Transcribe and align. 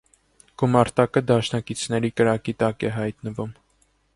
Գումարտակը 0.61 1.21
դաշնակիցների 1.31 2.11
կրակի 2.21 2.57
տակ 2.65 2.87
է 2.89 2.93
հայտնվում։ 2.99 3.53